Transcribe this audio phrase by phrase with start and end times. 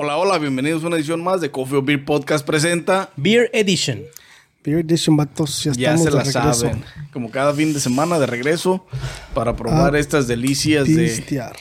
[0.00, 3.10] Hola, hola, bienvenidos a una edición más de Coffee or Beer Podcast presenta.
[3.16, 4.04] Beer Edition.
[4.62, 6.60] Beer Edition, vatos, ya Ya estamos se de la regreso.
[6.66, 6.84] saben.
[7.12, 8.86] Como cada fin de semana de regreso
[9.34, 11.56] para probar Ah, estas delicias de, Pistear.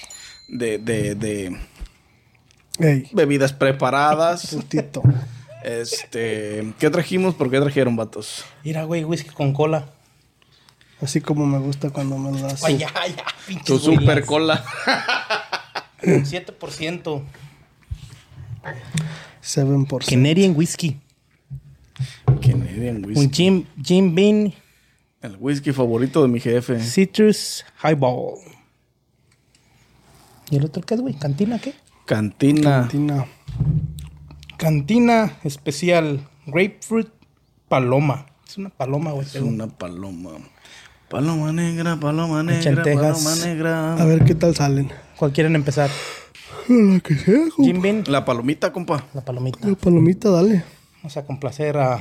[0.49, 1.57] de, de, de
[2.79, 4.47] Ey, bebidas preparadas.
[4.53, 5.01] putito.
[5.63, 7.33] este, ¿qué trajimos?
[7.33, 8.45] ¿Por qué trajeron, vatos?
[8.63, 9.89] Mira, güey, whisky con cola.
[11.01, 12.63] Así como me gusta cuando me lo das.
[12.63, 14.63] Ay, ya, ya, pinches Tu super cola.
[16.03, 17.23] Un 7%.
[19.41, 20.09] 7%.
[20.09, 20.99] Canadian whisky.
[22.41, 23.29] Canadian Un whisky.
[23.29, 24.53] Jim, Jim Bean
[25.21, 26.79] El whisky favorito de mi jefe.
[26.79, 28.39] Citrus Highball.
[30.49, 31.15] ¿Y el otro qué es, güey?
[31.15, 31.73] ¿Cantina qué?
[32.05, 32.81] Cantina.
[32.81, 33.25] Cantina.
[34.57, 37.09] Cantina especial Grapefruit
[37.67, 38.27] Paloma.
[38.47, 39.25] Es una paloma, güey.
[39.25, 40.31] Es una paloma.
[41.09, 43.93] Paloma negra, paloma negra, paloma negra.
[43.95, 44.91] A ver qué tal salen.
[45.17, 45.89] ¿Cuál quieren empezar?
[46.67, 47.63] La que sea, compa.
[47.63, 49.05] Jim Bean, La palomita, compa.
[49.13, 49.67] la palomita.
[49.67, 50.63] La palomita, dale.
[50.97, 51.99] Vamos a complacer a...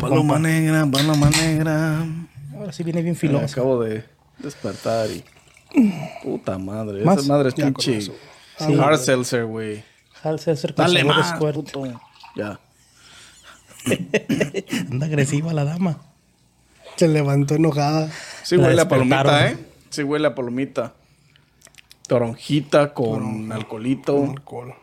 [0.00, 2.06] Paloma negra, paloma negra.
[2.54, 3.44] Ahora sí viene bien filoso.
[3.44, 4.04] acabo de
[4.38, 5.24] despertar y.
[6.22, 7.04] Puta madre.
[7.04, 7.18] ¿Más?
[7.18, 8.00] Esa madre es pinche.
[8.00, 8.12] Sí.
[8.78, 9.82] Hard seltzer, güey.
[10.22, 11.84] Hard seltzer con Dale más, puto.
[12.36, 12.60] Ya.
[14.90, 16.00] Anda agresiva la dama.
[16.96, 18.10] Se levantó enojada.
[18.42, 19.48] Sí La huele a palomita.
[19.48, 19.58] ¿eh?
[19.90, 20.94] Sí huele a palomita.
[22.06, 24.24] Toronjita con alcoholito.
[24.30, 24.74] Alcohol.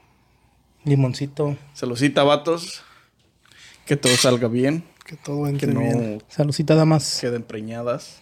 [0.83, 1.55] Limoncito.
[1.73, 2.83] Saludcita, vatos.
[3.85, 4.83] Que todo salga bien.
[5.05, 6.23] Que todo Que entre no bien.
[6.27, 7.19] Saludcita, damas.
[7.21, 8.21] queden preñadas.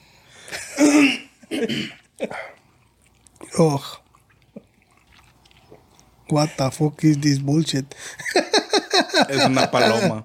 [3.58, 3.82] Oh.
[6.30, 7.94] What the fuck is this bullshit?
[9.30, 10.24] Es una paloma.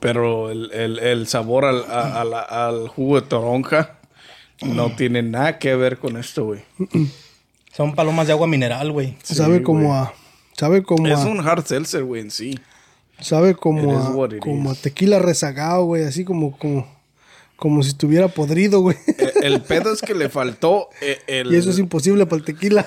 [0.00, 3.98] Pero el, el- el sabor al, a- a la- al jugo de toronja
[4.64, 6.62] no tiene nada que ver con esto, güey.
[7.72, 9.16] Son palomas de agua mineral, güey.
[9.22, 10.14] sabe como a.
[10.56, 11.26] Sabe como Es a.
[11.26, 12.58] un hard seltzer, güey, en sí.
[13.20, 14.36] Sabe como It is what a.
[14.36, 16.04] it Como a tequila rezagado, güey.
[16.04, 16.56] Así como.
[16.56, 16.86] Como,
[17.56, 18.96] como si estuviera podrido, güey.
[19.42, 22.86] El pedo es que le faltó eh, el, Y eso es imposible para el tequila.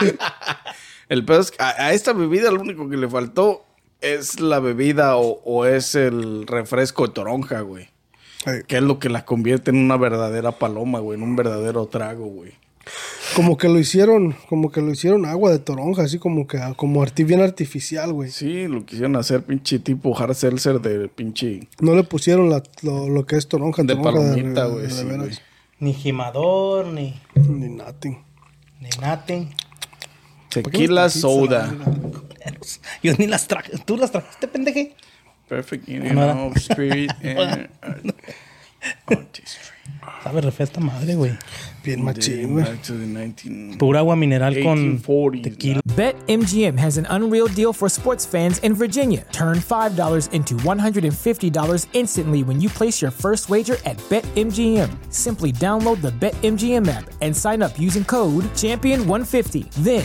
[1.08, 3.64] el pedo es que a, a esta bebida lo único que le faltó
[4.00, 7.88] es la bebida o, o es el refresco de toronja, güey.
[8.66, 12.26] Que es lo que la convierte en una verdadera paloma, güey, en un verdadero trago,
[12.26, 12.52] güey.
[13.36, 17.04] Como que lo hicieron, como que lo hicieron agua de toronja, así como que como
[17.04, 18.30] arti- bien artificial, güey.
[18.30, 23.08] Sí, lo quisieron hacer pinche tipo hard seltzer de pinche No le pusieron la- lo,
[23.08, 25.30] lo que es toronja, de toronja palomita, sí, güey.
[25.78, 28.18] Ni gimador, ni, Ni nothing.
[28.80, 29.50] ni nothing.
[30.48, 31.72] Tequila soda.
[33.02, 33.72] Yo ni las traje.
[33.84, 34.94] ¿Tú las trajiste, pendeje?
[35.50, 36.32] Perfect No Union era.
[36.46, 37.96] of Spirit and uh,
[39.08, 39.66] Artistry.
[40.22, 41.36] Sabe re fea esta madre, güey.
[41.84, 42.64] Bien machín, güey.
[42.64, 45.80] back to the 19 Pura agua mineral con 1840s, tequila.
[45.96, 49.24] BetMGM has an unreal deal for sports fans in Virginia.
[49.32, 54.88] Turn $5 into $150 instantly when you place your first wager at BetMGM.
[55.12, 59.70] Simply download the BetMGM app and sign up using code Champion150.
[59.82, 60.04] Then,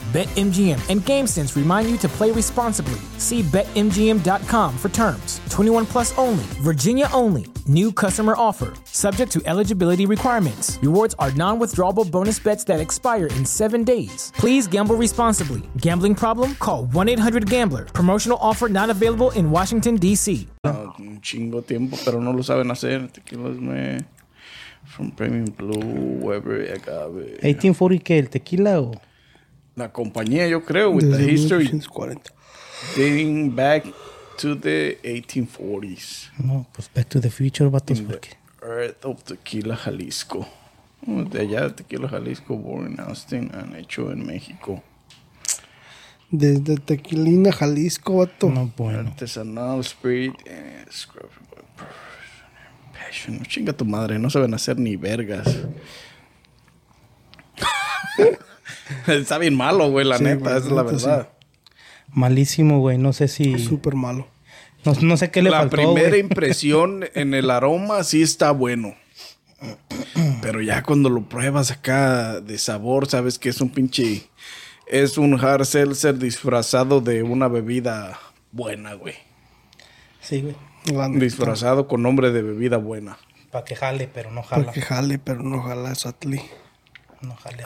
[0.11, 2.99] BetMGM and GameSense remind you to play responsibly.
[3.17, 5.39] See BetMGM.com for terms.
[5.49, 7.45] 21 plus only, Virginia only.
[7.65, 8.73] New customer offer.
[8.83, 10.77] Subject to eligibility requirements.
[10.81, 14.33] Rewards are non withdrawable bonus bets that expire in seven days.
[14.35, 15.61] Please gamble responsibly.
[15.77, 16.55] Gambling problem?
[16.55, 17.85] Call 1 800 Gambler.
[17.85, 20.49] Promotional offer not available in Washington, D.C.
[20.65, 23.07] Un chingo tiempo, pero no lo saben hacer.
[23.13, 24.03] Tequilas me
[24.83, 27.39] from Premium Blue, Weber, Agave.
[27.41, 28.19] 1840, ¿qué?
[28.19, 28.91] ¿El tequila o...?
[29.75, 32.31] La compañía, yo creo, with the Desde history 1840.
[32.95, 33.85] dating back
[34.37, 36.29] to the 1840s.
[36.39, 38.29] No, pues Back to the Future, vatos, In the porque...
[38.61, 40.47] Earth of Tequila Jalisco.
[41.03, 44.83] De allá de Tequila Jalisco, born in Austin and hecho en México.
[46.29, 48.49] Desde Tequilina, Jalisco, vato.
[48.49, 48.99] No, bueno.
[49.09, 51.29] Artesanal Spirit and Scrub-
[52.93, 53.43] Passion.
[53.45, 55.47] Chinga tu madre, no saben hacer ni vergas.
[59.07, 60.95] Está bien malo, güey, la Sí, neta, güey, esa es la sí.
[60.95, 61.29] verdad.
[62.13, 62.97] Malísimo, güey.
[62.97, 63.57] No sé si...
[63.59, 64.27] Súper malo.
[64.83, 66.19] No, no sé qué le la faltó, primera güey.
[66.21, 68.95] impresión en el aroma sí está bueno.
[70.41, 74.23] Pero ya cuando lo pruebas acá de sabor, sabes que es un pinche.
[74.87, 78.19] Es un hard seltzer disfrazado de una bebida
[78.51, 79.13] buena, güey.
[80.19, 80.55] Sí, güey.
[80.91, 81.07] La.
[81.09, 83.19] Disfrazado con nombre de bebida buena.
[83.51, 84.63] Para que jale, pero no jala.
[84.65, 86.41] Para que jale, pero no jala eso, Atli.
[87.21, 87.63] No jale.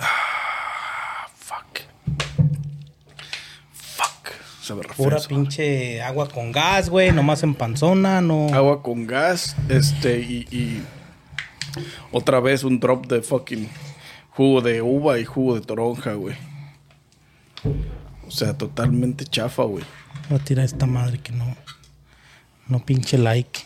[4.65, 7.11] Sabe Pura pinche agua con gas, güey.
[7.11, 8.47] Nomás en panzona, no.
[8.51, 10.81] Agua con gas, este, y, y
[12.11, 13.69] otra vez un drop de fucking
[14.31, 16.35] jugo de uva y jugo de toronja, güey.
[18.27, 19.85] O sea, totalmente chafa, güey.
[20.31, 21.55] Voy a tirar esta madre que no.
[22.67, 23.61] No pinche like.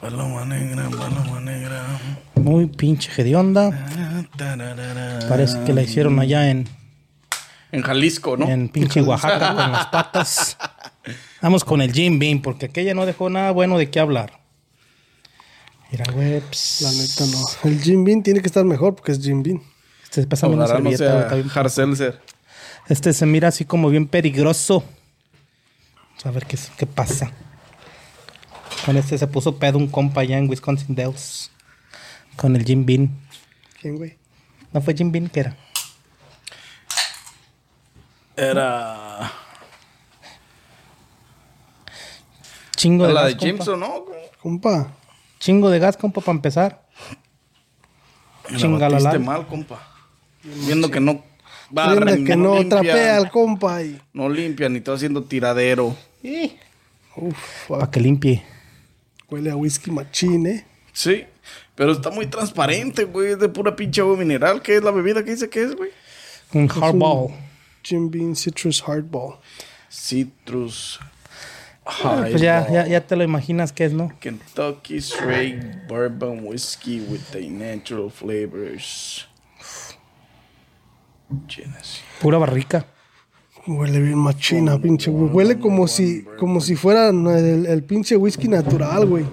[0.00, 2.00] Paloma negra, paloma negra.
[2.34, 3.70] Muy pinche hedionda.
[5.28, 6.66] Parece que la hicieron allá en,
[7.70, 8.48] En Jalisco, ¿no?
[8.48, 10.56] en pinche Oaxaca con las patas.
[11.42, 14.40] Vamos con el Jim Beam, porque aquella no dejó nada bueno de qué hablar.
[15.92, 16.42] Mira, güey.
[16.80, 17.70] La neta no.
[17.70, 19.60] El Jim Bean tiene que estar mejor porque es Jim Bean.
[20.04, 22.14] Este, pásame una no servilleta, güey, sea.
[22.88, 24.82] Este se mira así como bien peligroso.
[26.08, 27.30] Vamos a ver qué, qué pasa.
[28.84, 31.50] Con este se puso pedo un compa allá en Wisconsin Dells.
[32.36, 33.10] Con el Jim Bean.
[33.80, 34.16] ¿Quién, güey?
[34.72, 35.28] ¿No fue Jim Bean?
[35.28, 35.56] ¿Qué era?
[38.36, 39.32] Era.
[42.76, 43.46] Chingo de La gas, de compa.
[43.46, 44.04] Jameson, ¿no?
[44.40, 44.92] Compa.
[45.38, 46.82] Chingo de gas, compa, para empezar.
[48.48, 49.18] La Chingalala.
[49.18, 49.86] mal, compa.
[50.42, 51.22] Viendo que no
[51.72, 54.00] Prende barren, que no limpian, trapea al compa y...
[54.12, 55.94] No limpian, ni está haciendo tiradero.
[57.16, 58.42] Uf, Para que limpie.
[59.30, 60.66] Huele a whisky machín, ¿eh?
[60.92, 61.24] Sí,
[61.74, 63.32] pero está muy transparente, güey.
[63.32, 64.60] Es de pura pinche agua mineral.
[64.62, 65.90] ¿Qué es la bebida que dice que es, güey?
[66.52, 67.32] Un hardball.
[67.82, 69.38] Jim Bean Citrus Hardball.
[69.90, 71.00] Citrus.
[72.02, 74.12] Pues ya, ya, ya te lo imaginas qué es, ¿no?
[74.20, 79.26] Kentucky Straight Bourbon Whiskey with the natural flavors.
[81.48, 82.02] Genesis.
[82.20, 82.86] Pura barrica.
[83.66, 85.30] Huele bien machina, pinche, güey.
[85.30, 89.24] Huele como si, como si fuera el, el pinche whisky natural, güey.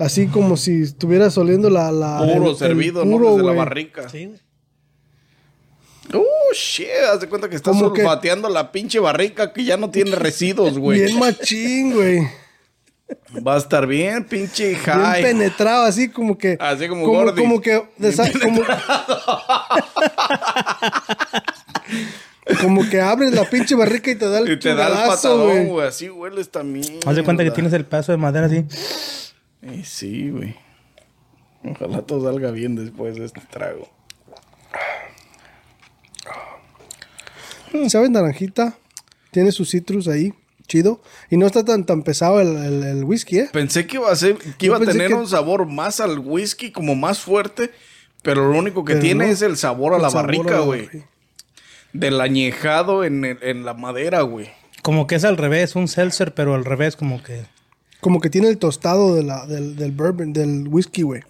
[0.00, 1.92] Así como si estuvieras oliendo la...
[1.92, 3.10] la Puro el- el servido, ¿no?
[3.12, 4.08] puro, Desde la barrica.
[4.08, 4.32] Sí.
[6.14, 6.24] Oh,
[6.54, 6.86] shit.
[7.12, 11.02] Haz de cuenta que estás olfateando la pinche barrica que ya no tiene residuos, güey.
[11.02, 12.26] Bien machín, güey.
[13.46, 15.22] Va a estar bien, pinche Bien high.
[15.22, 16.56] penetrado, así como que...
[16.60, 17.82] Así como como, como que...
[18.42, 18.62] como,
[22.62, 25.46] como que abres la pinche barrica y te da el Y te da el patadón,
[25.48, 25.66] güey.
[25.66, 25.86] güey.
[25.88, 27.00] Así hueles también.
[27.06, 28.64] Haz de cuenta que tienes el pedazo de madera así.
[29.84, 30.54] Sí, güey.
[31.64, 33.88] Ojalá todo salga bien después de este trago.
[37.88, 38.10] ¿Sabes?
[38.10, 38.74] Naranjita.
[39.30, 40.32] Tiene su citrus ahí.
[40.66, 41.00] Chido.
[41.30, 43.48] Y no está tan, tan pesado el, el- el whisky, ¿eh?
[43.52, 46.18] Pensé que iba a ser, que iba a pensé tener que- un sabor más al
[46.18, 47.70] whisky, como más fuerte.
[48.22, 49.30] Pero lo único que Pero tiene no.
[49.32, 50.88] es el sabor a El la barrica, güey.
[51.92, 54.48] Del añejado en, el- en la madera, güey.
[54.82, 57.44] Como que es al revés, un seltzer, pero al revés, como que.
[58.00, 61.22] Como que tiene el tostado de la, del, del bourbon, del whisky, güey.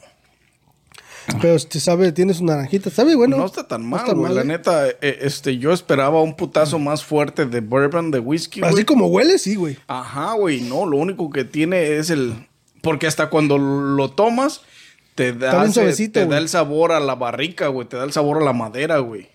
[1.42, 2.88] Pero este sabe, tiene su naranjita.
[2.90, 3.36] Sabe, bueno.
[3.36, 4.34] no está tan no mal, está güey.
[4.34, 4.44] La ¿eh?
[4.44, 8.84] neta, eh, este, yo esperaba un putazo más fuerte de bourbon, de whisky, Así güey.
[8.84, 9.76] como huele, sí, güey.
[9.88, 10.62] Ajá, güey.
[10.62, 12.46] No, lo único que tiene es el...
[12.80, 14.62] Porque hasta cuando lo tomas,
[15.14, 17.86] te da, suavecito, te da el sabor a la barrica, güey.
[17.86, 19.28] Te da el sabor a la madera, güey.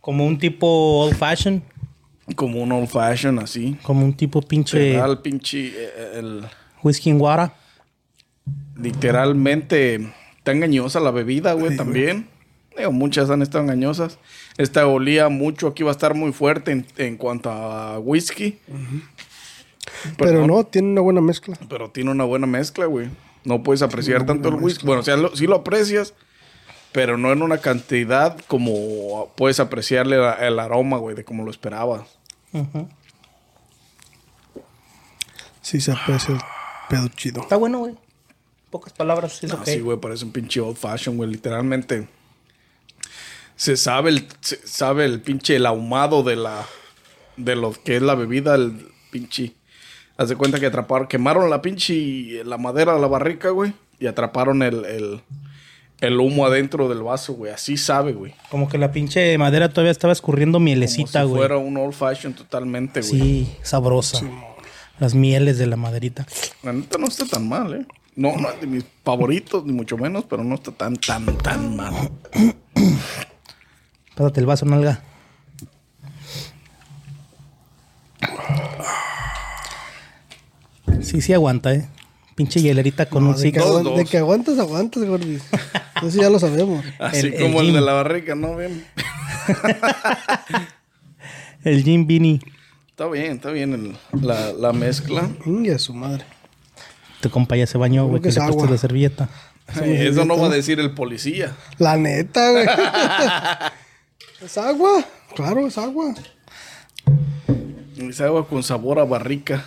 [0.00, 0.66] Como un tipo
[1.00, 1.62] old fashion.
[2.36, 3.76] Como un old fashion, así.
[3.82, 5.68] Como un tipo pinche el pinche...
[5.68, 6.42] eh, el-
[6.82, 7.54] whisky en guara.
[8.76, 10.12] literalmente...
[10.38, 12.26] Está engañosa la bebida, güey, también.
[12.76, 14.18] Digo, muchas han estado engañosas.
[14.56, 15.66] Esta olía mucho.
[15.66, 18.58] Aquí va a estar muy fuerte en, en cuanto a whisky.
[20.16, 21.58] Pero no, tiene una buena mezcla.
[21.68, 23.08] Pero tiene una buena mezcla, güey.
[23.44, 24.86] No puedes apreciar tanto el whisky.
[24.86, 26.14] Bueno, o sea, lo- sí lo aprecias,
[26.92, 31.50] pero no en una cantidad como puedes apreciarle la- el aroma, güey, de como lo
[31.50, 32.02] esperabas.
[35.62, 36.40] Sí, se aprecia el
[36.88, 37.42] pedo chido.
[37.42, 37.94] Está bueno, güey.
[38.70, 39.64] Pocas palabras, es No, ok.
[39.66, 41.30] Sí, güey, parece un pinche old fashion, güey.
[41.30, 42.08] Literalmente.
[43.56, 46.64] Se sabe el, se sabe el pinche el ahumado de la.
[47.36, 49.54] de lo que es la bebida, el pinche.
[50.16, 52.42] Haz de cuenta que atraparon, quemaron la pinche.
[52.44, 53.72] la madera de la barrica, güey.
[54.00, 55.22] Y atraparon el, el,
[56.00, 57.52] el humo adentro del vaso, güey.
[57.52, 58.34] Así sabe, güey.
[58.50, 61.40] Como que la pinche madera todavía estaba escurriendo Como mielecita, si güey.
[61.40, 63.10] fuera un old fashion totalmente, güey.
[63.20, 64.20] Sí, sabrosa.
[65.00, 66.26] Las mieles de la maderita.
[66.62, 67.86] La neta no está tan mal, eh.
[68.16, 71.76] No, no es de mis favoritos, ni mucho menos, pero no está tan, tan, tan
[71.76, 71.94] mal.
[74.16, 75.00] Pásate el vaso, nalga.
[81.02, 81.88] Sí, sí aguanta, ¿eh?
[82.38, 83.58] Pinche hielerita con No, un de, que.
[83.58, 83.96] Dos, aguan- dos.
[83.98, 85.38] de que aguantas, aguantas, Gordy.
[86.06, 86.84] Eso ya lo sabemos.
[87.00, 87.74] Así El- como el, Jim.
[87.74, 88.54] de la barrica, ¿no?
[88.54, 88.84] Ven.
[91.64, 92.40] El Jim Beanie.
[92.90, 95.28] Está bien, está bien el- la, la mezcla.
[95.44, 96.24] Inga su madre.
[97.20, 98.70] Tu compa ya se bañó, güey, que que le agua.
[98.70, 99.28] la servilleta.
[99.84, 101.54] Eso no va a decir el policía.
[101.78, 102.66] La neta, güey.
[104.40, 105.04] es agua.
[105.34, 106.14] Claro, es agua.
[107.96, 109.64] Es agua con sabor a barrica.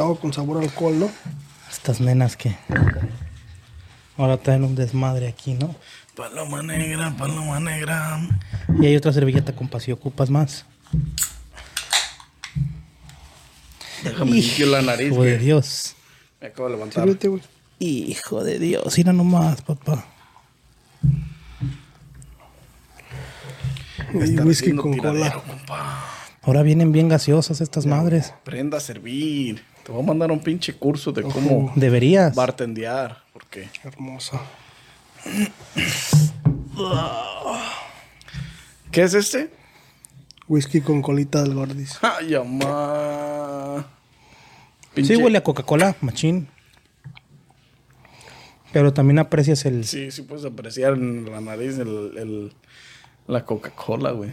[0.00, 1.10] Con sabor a alcohol, ¿no?
[1.70, 2.56] Estas nenas que
[4.16, 5.76] ahora traen un desmadre aquí, ¿no?
[6.16, 8.18] Paloma negra, paloma negra.
[8.80, 10.64] Y hay otra servilleta, compa, si ocupas más.
[14.02, 15.12] Déjame limpio la nariz.
[15.12, 15.36] Hijo de.
[15.36, 15.94] Dios.
[16.40, 17.04] Me acabo de levantar.
[17.04, 17.42] Sírvete, güey.
[17.78, 18.96] Hijo de Dios.
[18.96, 20.06] Mira nomás, papá.
[24.14, 25.42] Y Está whisky con cola.
[26.40, 28.30] Ahora vienen bien gaseosas estas madres.
[28.30, 29.62] Aprenda a servir.
[29.84, 32.34] Te voy a mandar un pinche curso de cómo Deberías.
[32.34, 33.22] bartendear.
[33.32, 34.40] Porque Hermosa.
[38.90, 39.50] ¿Qué es este?
[40.48, 41.98] Whisky con colita del gordis.
[42.02, 43.86] Ay, mamá.
[44.96, 46.48] Sí, huele a Coca-Cola, machín.
[48.72, 49.84] Pero también aprecias el...
[49.84, 52.52] Sí, sí puedes apreciar en la nariz el, el-
[53.26, 54.30] la Coca-Cola, güey.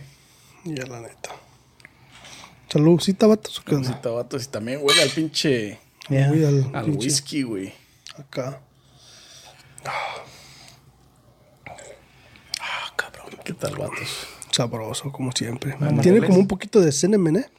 [0.63, 1.29] Ya, la neta.
[2.69, 3.59] Saludcita, vatos.
[3.59, 4.01] ¿o ¿Qué onda?
[4.01, 5.79] tabato, y también huele al pinche...
[6.09, 7.73] Voy al Al pinche whisky, güey.
[8.17, 8.59] Acá.
[12.59, 13.27] Ah, cabrón.
[13.43, 14.27] ¿Qué tal, vatos?
[14.51, 15.75] Sabroso, como siempre.
[16.01, 17.49] Tiene como un poquito de cinnamon, ¿eh?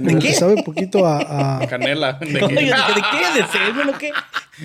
[0.00, 1.58] No, que sabe un poquito a...
[1.60, 2.12] a- Canela.
[2.20, 2.72] ¿De Oye, ¿De qué?
[3.10, 3.40] qué?
[3.42, 4.10] ¿De semen o qué?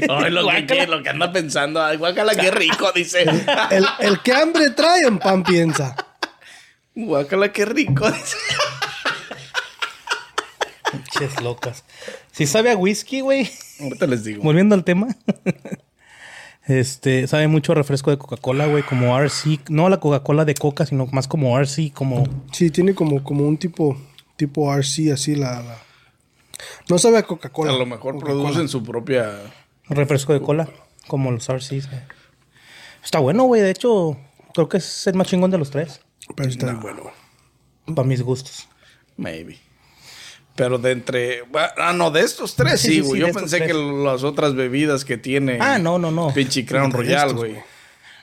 [0.10, 1.84] Ay, lo, que, lo que anda pensando.
[1.84, 3.24] Ay, guácala, qué rico, dice.
[3.72, 5.96] el, el que hambre trae en pan piensa.
[6.96, 8.38] Guácala, qué rico, dice.
[10.92, 11.84] Pinches locas.
[12.32, 13.50] Si sabe a whisky, güey.
[13.82, 14.44] Ahorita les digo.
[14.44, 15.08] Volviendo al tema.
[16.66, 19.60] Este, sabe mucho a refresco de Coca-Cola, güey, como RC.
[19.70, 22.24] No la Coca-Cola de Coca, sino más como RC, como...
[22.52, 23.98] Sí, tiene como, como un tipo,
[24.36, 25.62] tipo RC, así la...
[25.62, 25.78] la-
[26.90, 27.72] No sabe a Coca-Cola.
[27.72, 29.32] A lo mejor producen su propia...
[29.90, 30.68] Refresco de cola,
[31.08, 31.88] como los RCs.
[31.90, 32.02] güey.
[33.02, 33.62] Está bueno, güey.
[33.62, 34.18] De hecho,
[34.54, 36.02] creo que es el más chingón de los tres.
[36.36, 37.04] Pero está bueno.
[37.96, 38.68] Para mis gustos.
[39.16, 39.58] Maybe.
[40.58, 41.44] Pero de entre...
[41.78, 43.22] Ah, no, de estos tres Sí, güey.
[43.22, 43.68] sí, Yo pensé tres.
[43.68, 45.60] que las otras bebidas que tiene...
[45.62, 46.34] Ah, no, no, no.
[46.34, 47.56] Pinche Crown Royal, estos, güey.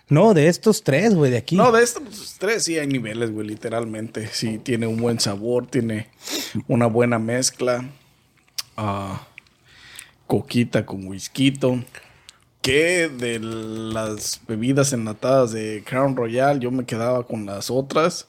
[0.09, 1.55] No, de estos tres, güey, de aquí.
[1.55, 4.27] No, de estos pues, tres sí hay niveles, güey, literalmente.
[4.33, 6.09] Sí, tiene un buen sabor, tiene
[6.67, 7.89] una buena mezcla.
[8.77, 9.29] Ah,
[10.27, 11.55] coquita con whisky.
[12.61, 18.27] Que de las bebidas enlatadas de Crown Royal, yo me quedaba con las otras.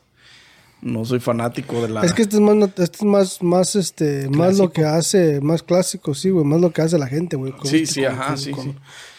[0.86, 2.02] No soy fanático de la.
[2.04, 5.64] Es que este es más, este es más, más, este, más lo que hace, más
[5.64, 7.54] clásico, sí, güey, más lo que hace la gente, güey.
[7.54, 8.76] con Sí, whisky, sí, con- ajá, con- sí, con, sí.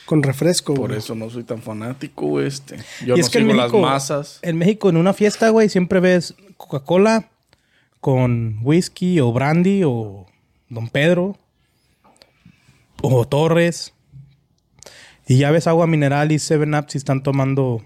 [0.07, 1.01] Con refresco, Por güey.
[1.01, 2.77] eso no soy tan fanático, güey, este.
[3.05, 4.39] Yo Y no es que en México, las masas.
[4.43, 7.31] en México, en una fiesta, güey, siempre ves Coca-Cola
[8.01, 10.27] con whisky o brandy o
[10.69, 11.37] Don Pedro
[13.03, 13.93] o Torres.
[15.27, 17.83] Y ya ves agua mineral y Seven Up si están tomando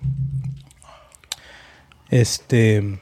[2.11, 2.99] este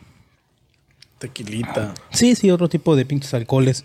[1.19, 1.95] Tequilita.
[2.11, 3.85] sí, sí, otro tipo de pinches alcoholes.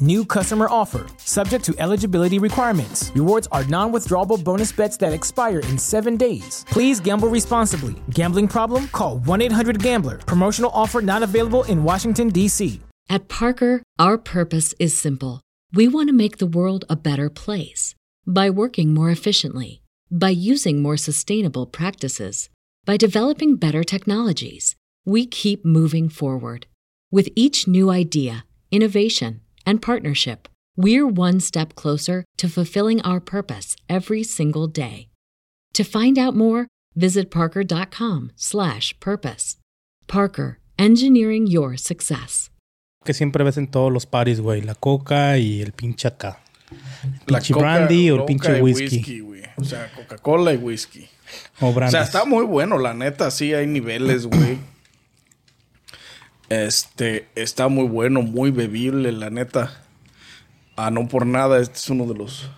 [0.00, 3.12] New customer offer, subject to eligibility requirements.
[3.14, 6.64] Rewards are non withdrawable bonus bets that expire in seven days.
[6.68, 7.94] Please gamble responsibly.
[8.10, 8.88] Gambling problem?
[8.88, 10.18] Call 1 800 Gambler.
[10.18, 12.80] Promotional offer not available in Washington, D.C.
[13.08, 15.40] At Parker, our purpose is simple.
[15.72, 17.94] We want to make the world a better place
[18.26, 22.48] by working more efficiently, by using more sustainable practices,
[22.84, 24.74] by developing better technologies.
[25.04, 26.66] We keep moving forward.
[27.10, 33.76] With each new idea, innovation, and partnership, we're one step closer to fulfilling our purpose
[33.88, 35.08] every single day.
[35.74, 39.56] To find out more, visit parker.com/purpose.
[40.06, 42.50] Parker, engineering your success.
[43.04, 44.62] que siempre ves en todos los paris, güey.
[44.62, 46.40] La coca y el pinche acá.
[47.26, 49.20] La pinche brandy o el pinche y whisky.
[49.20, 49.42] güey.
[49.56, 51.06] O sea, Coca-Cola y whisky.
[51.60, 54.58] O O sea, está muy bueno, la neta, sí hay niveles, güey.
[56.48, 59.82] Este, está muy bueno, muy bebible, la neta.
[60.76, 62.50] Ah, no por nada, este es uno de los...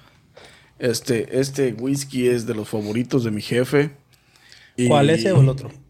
[0.78, 3.96] Este, este whisky es de los favoritos de mi jefe.
[4.76, 5.70] Y- ¿Cuál ese o el otro?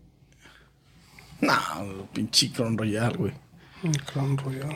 [1.40, 3.32] Nah, el pinche Crown Royal, güey.
[3.82, 4.74] Un Crown Royal.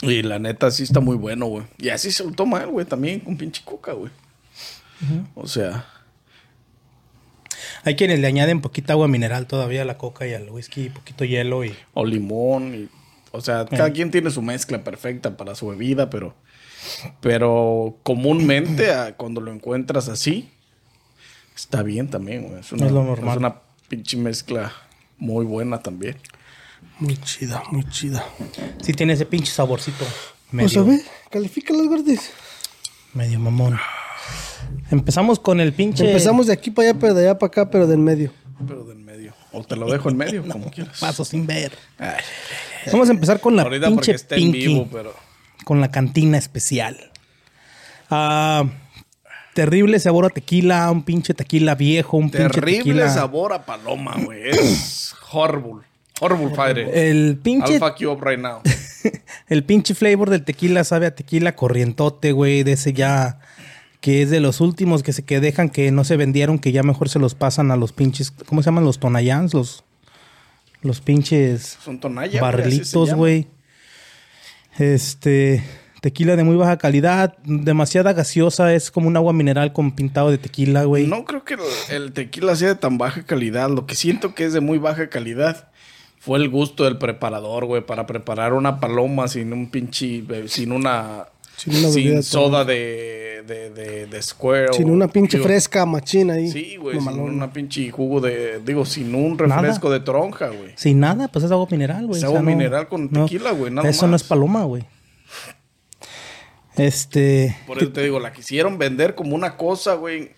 [0.00, 1.66] Y la neta sí está muy bueno, güey.
[1.76, 4.10] Y así se lo toma él, güey, también con pinche coca, güey.
[5.34, 5.84] O sea,
[7.88, 11.24] Hay quienes le añaden poquita agua mineral todavía a la coca y al whisky, poquito
[11.24, 11.74] hielo y...
[11.94, 12.74] o limón.
[12.74, 12.88] Y,
[13.32, 16.34] o sea, cada quien tiene su mezcla perfecta para su bebida, pero,
[17.20, 20.50] pero comúnmente a- cuando lo encuentras así,
[21.56, 22.60] está bien también, güey.
[22.60, 23.30] Es, una, Es lo normal.
[23.30, 23.54] es una
[23.88, 24.70] pinche mezcla
[25.16, 26.16] muy buena también.
[26.98, 28.24] Muy chida, muy chida.
[28.82, 30.04] Sí tiene ese pinche saborcito.
[30.04, 32.30] Pues Medio, a ver, califica las verdes.
[33.14, 33.78] medio mamón.
[34.90, 36.06] Empezamos con el pinche...
[36.06, 38.32] Empezamos de aquí para allá, pero de allá para acá, pero del medio.
[38.66, 39.34] Pero del medio.
[39.52, 40.98] O te lo dejo en medio, como quieras.
[40.98, 41.72] Paso sin ver.
[41.98, 42.20] Ay,
[42.92, 45.14] Vamos a empezar con la ahorita porque pinche está en vivo, pero...
[45.64, 47.10] Con la cantina especial.
[48.10, 48.64] Ah,
[49.54, 53.12] terrible sabor a tequila, un pinche tequila viejo, un pinche Terrible tequila.
[53.12, 54.48] sabor a paloma, güey.
[54.48, 55.82] Es horrible.
[56.20, 57.10] Horrible, padre.
[57.10, 58.60] El pinche, I'll fuck you up right now.
[59.48, 63.40] el pinche flavor del tequila sabe a tequila corrientote, güey, de ese ya
[64.00, 66.82] que es de los últimos que se que dejan que no se vendieron, que ya
[66.82, 69.54] mejor se los pasan a los pinches, ¿cómo se llaman los tonayans?
[69.54, 69.84] Los
[70.82, 73.48] los pinches Son tonalla, barrilitos, güey.
[74.78, 75.64] Este,
[76.00, 80.38] tequila de muy baja calidad, demasiada gaseosa, es como un agua mineral con pintado de
[80.38, 81.06] tequila, güey.
[81.06, 81.56] No creo que
[81.90, 83.70] el, tequila sea de tan baja calidad.
[83.70, 85.68] Lo que siento que es de muy baja calidad
[86.20, 90.70] fue el gusto del preparador, güey, para preparar una paloma sin un pinche, be- sin
[90.72, 91.26] una,
[91.58, 94.72] Sin una soda de, de, de, de Square.
[94.74, 96.50] Sin o- una pinche digo, fresca machina ahí.
[96.50, 100.72] Sí, güey, sin una pinche jugo de, digo, sin un refresco de toronja, güey.
[100.76, 102.18] Sin nada, pues es agua mineral, güey.
[102.18, 104.64] Es O sea, agua no- mineral con no, tequila, güey, nada Eso no es paloma,
[104.64, 104.84] güey.
[106.76, 110.30] Este, Por eso te digo, la quisieron vender como una cosa, güey.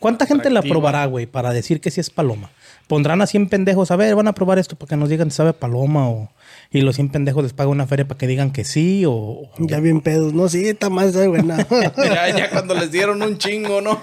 [0.00, 2.50] ¿cuánta gente la probará, güey, para decir que sí es paloma?
[2.88, 5.36] Pondrán a 100 pendejos, a ver, van a probar esto para que nos digan si
[5.38, 6.30] sabe paloma o
[6.70, 9.50] y los 100 pendejos les pagan una feria para que digan que sí o, o-
[9.58, 10.32] Ya bien pedos.
[10.34, 11.66] No, sí, está más sabe buena.
[11.96, 14.00] Ya, ya cuando les dieron un chingo, ¿no?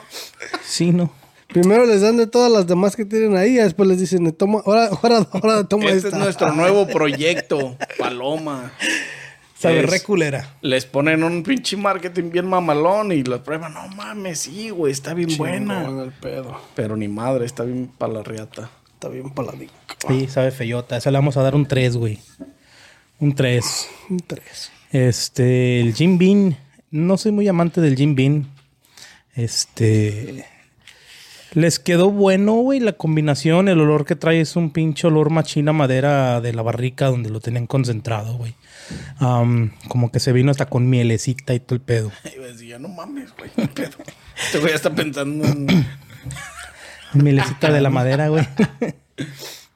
[0.65, 1.11] sí, no.
[1.47, 4.61] Primero les dan de todas las demás que tienen ahí, y después les dicen, toma,
[4.65, 6.09] ahora, ahora, ahora toma Este esta.
[6.09, 8.71] es nuestro nuevo proyecto, Paloma.
[9.63, 10.55] Sabe Es- re culera.
[10.61, 13.73] Les ponen un pinche marketing bien mamalón y los prueban.
[13.73, 15.85] No mames, sí, güey, está bien buena.
[15.85, 16.59] Chingón el pedo.
[16.75, 18.69] Pero ni madre, está bien para la riata.
[18.93, 19.69] Está bien paladín.
[20.07, 20.97] Sí, sabe feyota.
[20.97, 22.19] Esa le vamos a dar un 3, güey.
[23.19, 23.87] Un 3.
[24.09, 24.71] Un tres.
[24.91, 26.57] Este, el Jim Bean.
[26.91, 28.47] No soy muy amante del Jim Bean.
[29.35, 30.45] Este.
[31.53, 33.67] Les quedó bueno, güey, la combinación.
[33.67, 37.39] El olor que trae es un pinche olor machina madera de la barrica donde lo
[37.39, 38.55] tenían concentrado, güey.
[39.19, 42.11] Como que se vino hasta con mielecita y todo el pedo.
[42.23, 43.97] Decía, no mames, güey, qué pedo.
[44.45, 45.67] Este güey ya está pensando en...
[47.13, 48.47] Mielecita de la madera, güey.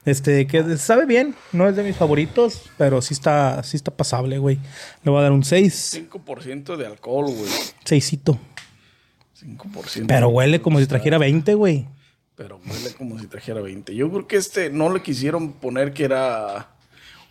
[0.07, 1.35] Este, que sabe bien.
[1.51, 4.57] No es de mis favoritos, pero sí está, sí está pasable, güey.
[5.03, 6.07] Le voy a dar un 6.
[6.09, 7.51] 5% de alcohol, güey.
[7.83, 8.39] Seisito.
[9.37, 10.05] 5%.
[10.07, 11.87] Pero huele como si trajera 20, güey.
[12.37, 13.93] Pero huele como si trajera 20.
[13.95, 16.69] Yo creo que este no le quisieron poner que era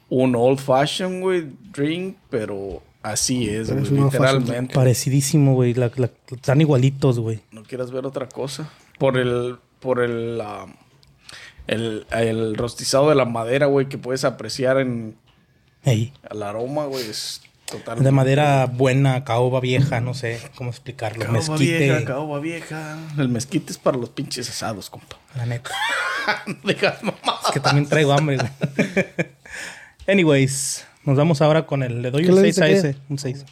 [0.09, 4.75] un old fashion, güey, drink, pero así es, Pero güey, es fashion literalmente.
[4.75, 5.75] Parecidísimo, güey.
[5.75, 7.41] La- la- están igualitos, güey.
[7.51, 8.71] No quieras ver otra cosa.
[8.99, 10.67] Por el, por el, ah,
[11.67, 15.17] el, el rostizado de la madera, güey, que puedes apreciar en
[15.85, 16.13] Ey.
[16.31, 18.03] el aroma, güey, es total.
[18.03, 21.25] De madera buena, caoba vieja, no sé cómo explicarlo.
[21.25, 21.79] Caoba Mezquite.
[21.79, 22.97] vieja, caoba vieja.
[23.19, 25.17] El mezquite es para los pinches asados, compa.
[25.37, 25.71] La neta.
[26.47, 27.19] no digas mamá.
[27.45, 28.49] Es que también traigo hambre, güey.
[30.09, 32.03] Anyways, nos vamos ahora con el.
[32.03, 32.97] Le doy ¿Qué un le 6 a ese.
[33.09, 33.45] Un 6.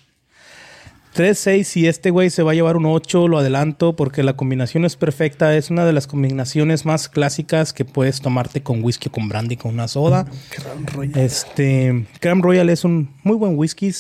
[1.14, 4.34] 3, 6 y este güey se va a llevar un 8, lo adelanto, porque la
[4.36, 5.54] combinación es perfecta.
[5.56, 9.74] Es una de las combinaciones más clásicas que puedes tomarte con whisky, con brandy, con
[9.74, 10.26] una soda.
[10.58, 11.16] Gran rollo.
[11.20, 13.92] Este, Crown Royal es un muy buen whisky.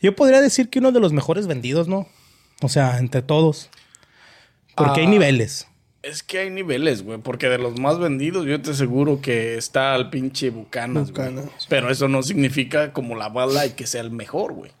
[0.00, 2.08] Yo podría decir que uno de los mejores vendidos, ¿no?
[2.62, 3.68] O sea, entre todos.
[4.74, 5.10] Porque hay Ah.
[5.10, 5.66] niveles.
[6.02, 9.94] Es que hay niveles, güey, porque de los más vendidos yo te aseguro que está
[9.94, 11.30] el pinche Bucanas, güey.
[11.30, 11.66] Bucanas.
[11.68, 14.72] Pero eso no significa como la bala y que sea el mejor, güey.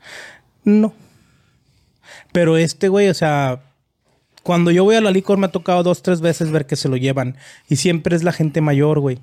[0.64, 0.92] No.
[2.32, 3.60] Pero este güey, o sea,
[4.42, 6.88] cuando yo voy a la licor me ha tocado dos, tres veces ver que se
[6.88, 7.36] lo llevan.
[7.68, 9.18] Y siempre es la gente mayor, güey.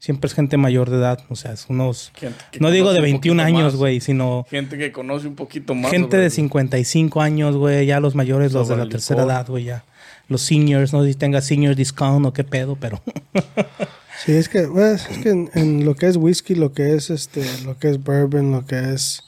[0.00, 1.20] Siempre es gente mayor de edad.
[1.28, 2.10] O sea, es unos.
[2.16, 5.36] Gente que No digo de un 21 poquito años, güey, sino Gente que conoce un
[5.36, 5.92] poquito más.
[5.92, 7.86] gente de el- 55 años, güey.
[7.86, 9.84] Ya los mayores, los de la tercera edad, güey, ya.
[10.26, 13.00] Los seniors, no sé si tenga senior discount o qué pedo, pero.
[14.24, 17.08] Sí, es que, pues, es que en, en lo que es whisky, lo que es
[17.08, 19.22] este, lo que es bourbon, lo que es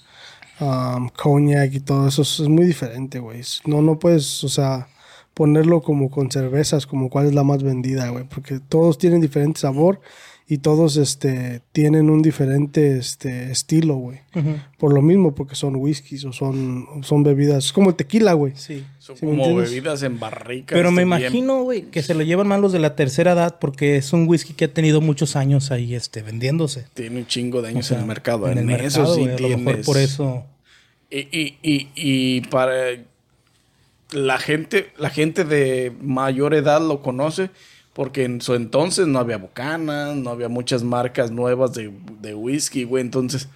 [0.60, 3.40] um, cognac y todo eso es, es muy diferente, güey.
[3.64, 4.88] No, no puedes, o sea,
[5.32, 9.60] ponerlo como con cervezas, como cuál es la más vendida, güey, porque todos tienen diferente
[9.60, 10.02] sabor
[10.54, 14.18] y todos, este, tienen un diferente, este, estilo, güey.
[14.78, 18.52] Por lo mismo, porque son whiskies o son, son bebidas, es como el tequila, güey.
[18.56, 18.84] sí.
[18.98, 20.76] Son ¿Sí me como bebidas en barricas.
[20.76, 23.58] Pero me bien- imagino, güey, que se lo llevan más los de la tercera edad
[23.60, 26.84] porque es un whisky que ha tenido muchos años ahí, este, vendiéndose.
[26.94, 28.48] Tiene un chingo de años O sea, en el mercado.
[28.50, 29.86] En En, el eso mercado, sí güey, a lo mejor tienes.
[29.86, 30.44] por eso.
[31.10, 32.74] Y, y, y, y para
[34.12, 37.48] la gente, la gente de mayor edad lo conoce
[37.92, 42.84] porque en su entonces no había Buchanan, no había muchas marcas nuevas de, de whisky,
[42.84, 43.02] güey.
[43.02, 43.48] Entonces,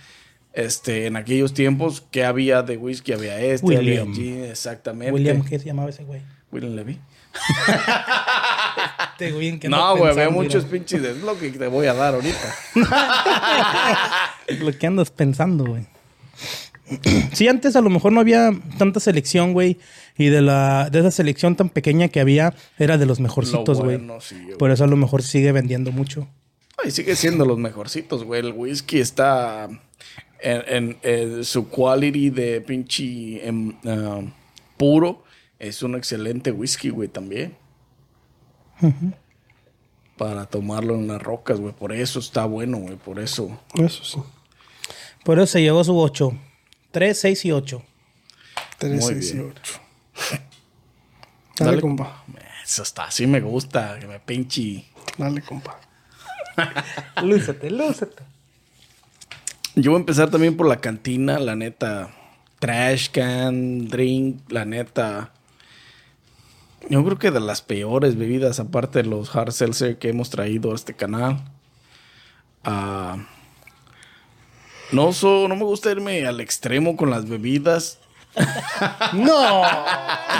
[0.52, 3.12] este, en aquellos tiempos, ¿qué había de whisky?
[3.12, 4.08] Había este, William.
[4.08, 5.12] había allí, exactamente.
[5.12, 6.20] William, ¿qué se llamaba ese güey?
[6.52, 6.98] William Levy.
[9.18, 11.02] Este güey ando No, güey, había muchos pinches.
[11.02, 12.54] Es lo que te voy a dar ahorita.
[14.60, 15.86] Lo que andas pensando, güey.
[17.32, 19.78] Sí, antes a lo mejor no había tanta selección, güey.
[20.18, 23.84] Y de la de esa selección tan pequeña que había, era de los mejorcitos, Lo
[23.84, 23.96] güey.
[23.98, 24.56] bueno, sí, güey.
[24.58, 26.26] Por eso a lo mejor sigue vendiendo mucho.
[26.82, 28.40] Ay, sigue siendo los mejorcitos, güey.
[28.40, 29.68] El whisky está
[30.40, 34.20] en, en- en su quality de pinche em, ah,
[34.76, 35.22] puro.
[35.58, 37.56] Es un excelente whisky, güey, también.
[40.16, 41.74] Para tomarlo en las rocas, güey.
[41.74, 42.96] Por eso está bueno, güey.
[42.96, 43.58] Por eso.
[43.74, 44.18] Eso sí.
[45.24, 46.32] Por eso se llegó su 8.
[46.90, 47.82] 3, 6 y 8.
[48.78, 49.52] 3, Muy 6 y bien.
[49.58, 49.80] 8.
[51.58, 52.24] Dale, compa.
[52.64, 53.04] Eso está.
[53.04, 53.98] Así me gusta.
[53.98, 54.84] Que me pinche.
[55.18, 55.78] Dale, compa.
[57.22, 58.22] Lúcete, lúcete.
[59.74, 62.10] Yo voy a empezar también por la cantina, la neta.
[62.58, 65.30] Trash can, drink, la neta.
[66.88, 70.72] Yo creo que de las peores bebidas, aparte de los hard seltzer que hemos traído
[70.72, 71.44] a este canal.
[72.64, 73.18] Ah,
[74.92, 77.98] no, so- no me gusta irme al extremo con las bebidas.
[79.12, 79.62] No,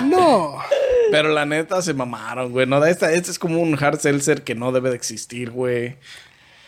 [0.05, 0.57] no.
[1.11, 2.65] Pero la neta se mamaron, güey.
[2.67, 5.97] No, esta, este es como un hard seltzer que no debe de existir, güey.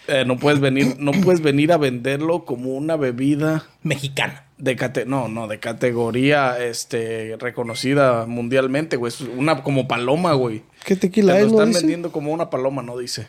[0.07, 4.45] Eh, no puedes venir, no puedes venir a venderlo como una bebida Mexicana.
[4.57, 9.13] de cate no, no, de categoría este reconocida mundialmente, güey.
[9.13, 10.63] Es una como paloma, güey.
[10.83, 11.79] ¿Qué Te tequila lo es, no están dice?
[11.81, 13.27] vendiendo como una paloma, no dice.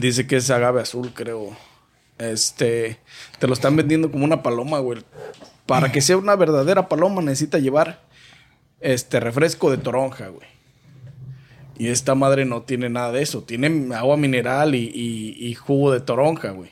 [0.00, 1.56] Dice que es agave azul, creo.
[2.18, 2.98] Este,
[3.38, 5.02] te lo están vendiendo como una paloma, güey.
[5.66, 8.02] Para que sea una verdadera paloma necesita llevar
[8.80, 10.48] este refresco de toronja, güey.
[11.78, 13.42] Y esta madre no tiene nada de eso.
[13.42, 16.70] Tiene agua mineral y, y- y jugo de toronja, güey.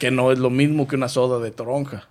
[0.00, 2.08] Que no es lo mismo que una soda de toronja.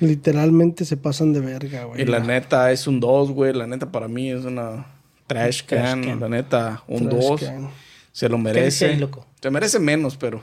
[0.00, 2.02] Literalmente se pasan de verga, güey.
[2.02, 3.52] Y la neta es un 2, güey.
[3.52, 4.86] La neta para mí es una
[5.26, 6.04] trash can.
[6.04, 6.20] can.
[6.20, 7.40] La neta, un Trash 2.
[7.40, 7.70] can.
[8.12, 8.86] Se lo merece.
[8.90, 9.26] ahí, loco?
[9.40, 10.42] Se merece menos, pero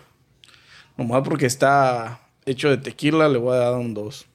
[0.97, 4.25] nomás porque está hecho de tequila le voy a dar un 2.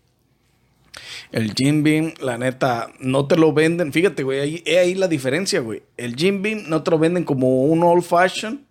[1.33, 3.92] El Jim Beam, la neta, no te lo venden.
[3.92, 5.83] Fíjate, güey, ahí, ahí la diferencia, güey.
[5.96, 8.66] El Jim Beam no te lo venden como un old fashion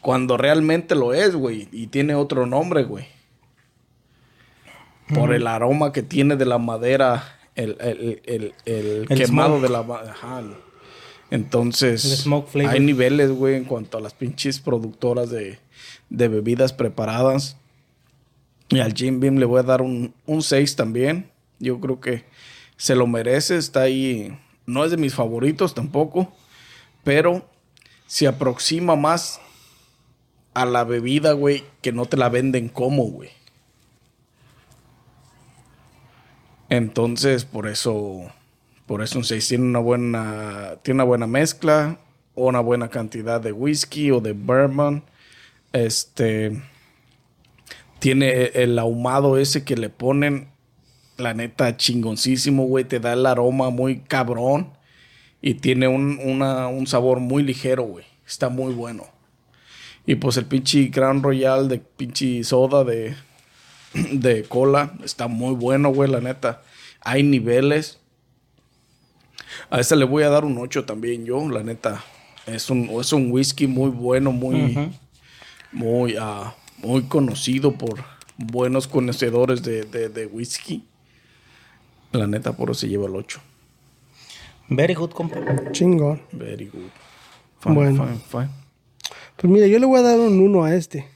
[0.00, 1.68] cuando realmente lo es, güey.
[1.72, 3.06] Y tiene otro nombre, güey.
[5.14, 9.62] Por el aroma que tiene de la madera, el, el- el- el quemado smoke.
[9.62, 10.14] de la madera.
[11.30, 15.58] Entonces, smoke hay niveles, güey, en cuanto a las pinches productoras de,
[16.10, 17.56] de bebidas preparadas.
[18.68, 21.30] Y al Jim Beam le voy a dar un, un 6 también.
[21.58, 22.24] Yo creo que
[22.76, 23.56] se lo merece.
[23.56, 24.36] Está ahí.
[24.66, 26.32] No es de mis favoritos tampoco.
[27.02, 27.48] Pero
[28.06, 29.40] se aproxima más
[30.54, 33.30] a la bebida, güey, que no te la venden como, güey.
[36.68, 38.30] Entonces, por eso,
[38.86, 41.98] por eso un 6 tiene una buena, tiene una buena mezcla,
[42.34, 45.04] una buena cantidad de whisky o de bourbon.
[45.72, 46.62] Este,
[47.98, 50.48] tiene el ahumado ese que le ponen,
[51.16, 54.70] la neta, chingoncísimo, güey, te da el aroma muy cabrón
[55.42, 58.04] y tiene un, una- un sabor muy ligero, güey.
[58.26, 59.04] Está muy bueno.
[60.06, 63.14] Y pues el pinche Crown Royal de pinche soda de,
[64.12, 66.62] de cola está muy bueno, güey, la neta.
[67.00, 68.00] Hay niveles.
[69.70, 72.02] A esta le voy a dar un 8 también yo, la neta.
[72.46, 74.90] Es un, es un whisky muy bueno, muy,
[75.72, 78.04] muy, ah, muy conocido por
[78.36, 80.84] buenos conocedores de, de, de whisky.
[82.12, 83.40] La neta, por eso se lleva el 8.
[84.70, 85.38] Very good, compa.
[85.72, 86.22] Chingón.
[86.32, 86.90] Very good.
[87.60, 88.04] Fine, Bueno.
[88.06, 88.48] fine, fine.
[89.36, 91.06] Pues mira, yo le voy a dar un 1 a este.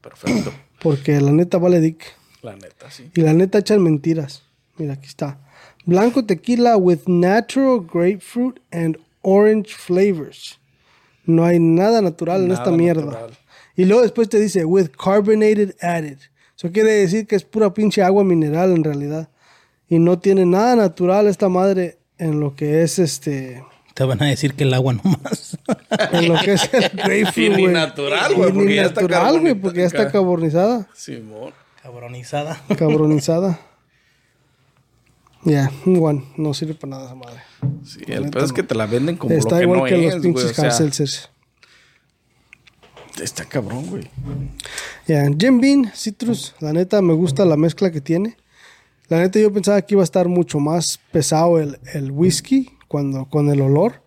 [0.00, 0.52] Perfecto.
[0.80, 2.04] Porque la neta vale dick.
[2.42, 3.10] La neta, sí.
[3.14, 4.42] Y la neta echan mentiras.
[4.78, 5.38] Mira, aquí está.
[5.84, 10.58] Blanco tequila with natural grapefruit and orange flavors.
[11.24, 13.04] No hay nada natural en esta mierda.
[13.04, 13.38] natural.
[13.76, 16.18] Y luego después te dice with carbonated added.
[16.56, 19.28] Eso quiere decir que es pura pinche agua mineral en realidad.
[19.88, 23.62] Y no tiene nada natural esta madre en lo que es este.
[23.94, 25.58] Te van a decir que el agua nomás.
[26.12, 27.52] En lo que es el grapefruit.
[27.52, 30.88] Y ni natural, güey, ni porque ya está natural, güey, porque ya está carbonizada.
[30.94, 31.52] Simón.
[31.82, 32.62] Cabronizada.
[32.78, 33.60] Cabronizada.
[35.44, 36.24] Ya, un one.
[36.36, 37.40] No sirve para nada esa madre.
[37.84, 40.06] Sí, el peor es que te la venden como Está lo que igual no que
[40.06, 41.30] es, los pinches O sea, hard seltzers.
[43.20, 44.08] Está cabrón, güey.
[45.06, 48.36] Ya, Jim Bean, Citrus, la neta me gusta la mezcla que tiene.
[49.08, 53.26] La neta yo pensaba que iba a estar mucho más pesado el, el whisky cuando,
[53.26, 54.02] con el olor,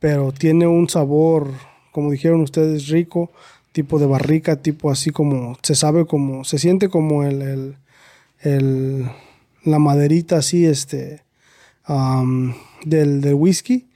[0.00, 1.52] pero tiene un sabor,
[1.92, 3.30] como dijeron ustedes, rico,
[3.72, 7.76] tipo de barrica, tipo así como, se sabe como, se siente como el,
[8.40, 9.08] el,
[9.64, 11.22] la maderita así, este,
[12.84, 13.88] del, del whisky.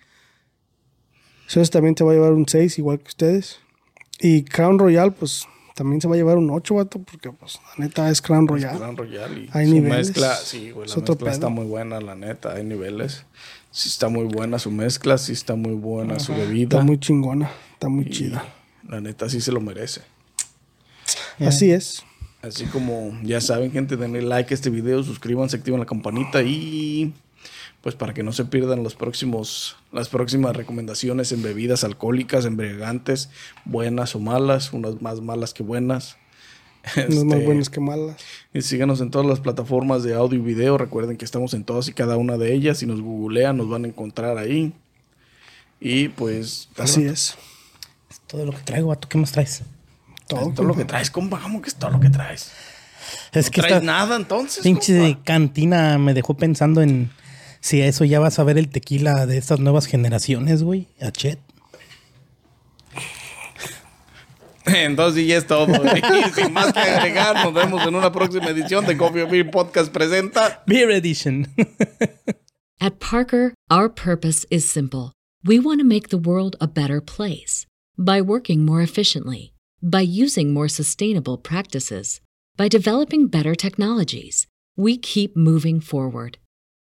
[1.49, 3.59] Entonces también se va a llevar un 6, igual que ustedes.
[4.23, 7.85] Y Crown Royal, pues también se va a llevar un 8, vato, porque pues la
[7.85, 8.79] neta es Crown Royal.
[9.11, 10.09] Y Hay su niveles.
[10.09, 13.27] mezcla, sí, güey, la mezcla está muy buena, la neta, hay niveles.
[13.73, 16.77] Sí está muy buena su mezcla, sí está muy buena su bebida.
[16.77, 18.45] Está muy chingona, está muy y chida.
[18.89, 20.03] La neta sí se lo merece.
[21.41, 22.05] Así es.
[22.43, 27.13] Así como ya saben, gente, denle like a este video, suscríbanse, activen la campanita y
[27.83, 33.29] pues para que no se pierdan los próximos, las próximas recomendaciones en bebidas alcohólicas, embriagantes,
[33.65, 36.17] buenas o malas, unas más malas que buenas.
[36.97, 38.17] Unas más Este, buenas que malas.
[38.53, 40.79] Y síganos en todas las plataformas de audio y video.
[40.79, 42.79] Recuerden que estamos en todas y cada una de ellas.
[42.79, 44.73] Si nos googlean, nos van a encontrar ahí.
[45.81, 46.69] Y pues.
[46.79, 47.37] Así es.
[48.11, 49.09] Es todo lo que traigo, vato.
[49.09, 49.63] ¿Qué más traes?
[50.27, 51.41] Todo, Es todo lo que traes, compa.
[51.41, 52.51] ¿Cómo que es todo lo que traes?
[53.33, 54.63] Es ¿No que traes esta nada entonces?
[54.65, 55.25] pinche compa?
[55.25, 57.11] cantina me dejó pensando en
[57.63, 60.89] si a eso ya vas a ver el tequila de estas nuevas generaciones, güey.
[61.01, 61.39] A Chet.
[64.65, 65.67] Entonces, sí, ya es todo.
[65.97, 69.93] Y sin más que agregar, nos vemos en una próxima edición de Coffee Beer Podcast
[69.93, 70.63] presenta.
[70.67, 71.47] Beer Edition.
[72.81, 75.13] At Parker, our purpose is simple.
[75.45, 77.65] We want to make the world a better place
[77.97, 82.21] by working more efficiently, by using more sustainable practices,
[82.57, 84.49] by developing better technologies.
[84.77, 86.39] We keep moving forward.